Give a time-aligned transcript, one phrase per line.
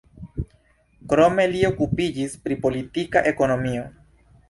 [1.11, 3.91] Krome li okupiĝis pri politika ekonomio.